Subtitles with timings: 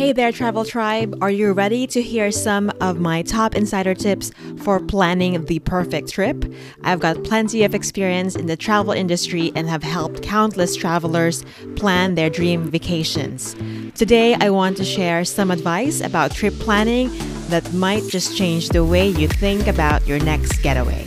[0.00, 1.14] Hey there, Travel Tribe.
[1.20, 6.08] Are you ready to hear some of my top insider tips for planning the perfect
[6.08, 6.42] trip?
[6.82, 11.44] I've got plenty of experience in the travel industry and have helped countless travelers
[11.76, 13.54] plan their dream vacations.
[13.94, 17.10] Today, I want to share some advice about trip planning
[17.48, 21.06] that might just change the way you think about your next getaway.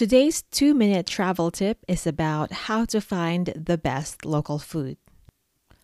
[0.00, 4.96] Today's two minute travel tip is about how to find the best local food.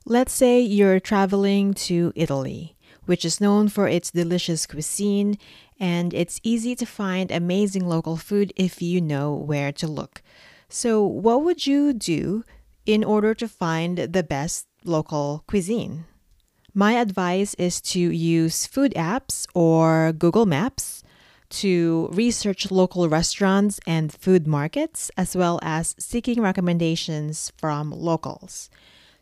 [0.07, 5.37] Let's say you're traveling to Italy, which is known for its delicious cuisine,
[5.79, 10.23] and it's easy to find amazing local food if you know where to look.
[10.71, 12.43] So, what would you do
[12.87, 16.07] in order to find the best local cuisine?
[16.73, 21.03] My advice is to use food apps or Google Maps
[21.51, 28.71] to research local restaurants and food markets, as well as seeking recommendations from locals.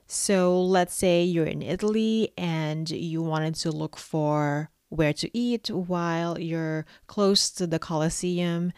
[0.06, 5.70] So, let's say you're in Italy and you wanted to look for where to eat
[5.70, 8.72] while you're close to the Colosseum.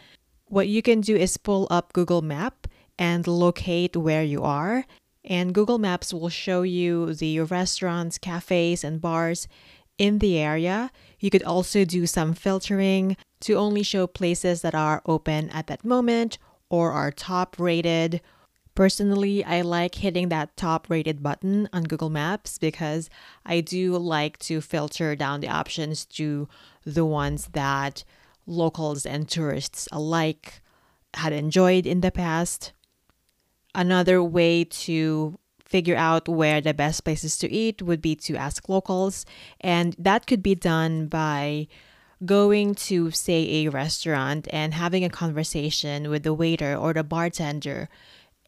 [0.45, 4.85] What you can do is pull up Google Map and locate where you are.
[5.23, 9.47] And Google Maps will show you the restaurants, cafes, and bars
[9.97, 10.91] in the area.
[11.19, 15.85] You could also do some filtering to only show places that are open at that
[15.85, 16.37] moment
[16.69, 18.21] or are top rated.
[18.75, 23.09] Personally, I like hitting that top rated button on Google Maps because
[23.45, 26.47] I do like to filter down the options to
[26.85, 28.03] the ones that
[28.45, 30.61] locals and tourists alike
[31.15, 32.73] had enjoyed in the past.
[33.73, 38.69] Another way to figure out where the best places to eat would be to ask
[38.69, 39.25] locals,
[39.61, 41.67] and that could be done by
[42.25, 47.89] going to, say, a restaurant and having a conversation with the waiter or the bartender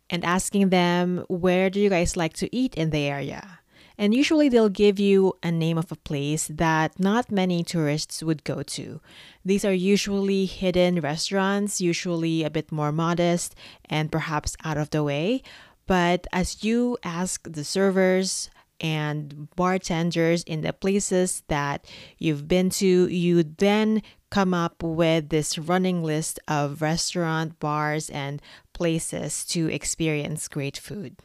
[0.09, 3.59] and asking them, where do you guys like to eat in the area?
[3.95, 8.45] And usually they'll give you a name of a place that not many tourists would
[8.45, 9.01] go to.
[9.43, 13.55] These are usually hidden restaurants, usually a bit more modest
[13.85, 15.43] and perhaps out of the way.
[15.89, 21.85] But as you ask the servers, and bartenders in the places that
[22.17, 28.39] you've been to, you then come up with this running list of restaurant, bars, and
[28.73, 31.17] places to experience great food.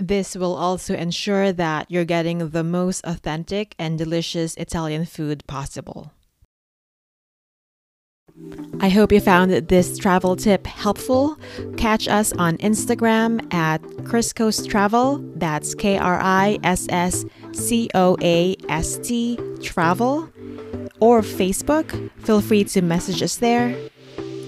[0.00, 6.12] This will also ensure that you're getting the most authentic and delicious Italian food possible.
[8.80, 11.36] I hope you found this travel tip helpful.
[11.76, 15.18] Catch us on Instagram at Kriss Coast Travel.
[15.34, 20.30] That's K R I S S C O A S T Travel.
[21.00, 22.10] Or Facebook.
[22.24, 23.76] Feel free to message us there.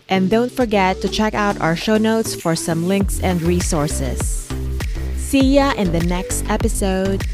[0.09, 4.49] And don't forget to check out our show notes for some links and resources.
[5.17, 7.25] See ya in the next episode.